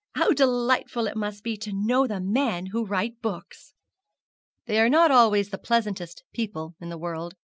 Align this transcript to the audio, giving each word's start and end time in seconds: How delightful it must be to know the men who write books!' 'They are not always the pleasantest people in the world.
How 0.15 0.31
delightful 0.33 1.05
it 1.05 1.15
must 1.15 1.43
be 1.43 1.55
to 1.57 1.71
know 1.71 2.07
the 2.07 2.19
men 2.19 2.65
who 2.71 2.87
write 2.87 3.21
books!' 3.21 3.75
'They 4.65 4.79
are 4.79 4.89
not 4.89 5.11
always 5.11 5.49
the 5.51 5.59
pleasantest 5.59 6.23
people 6.33 6.73
in 6.79 6.89
the 6.89 6.97
world. 6.97 7.35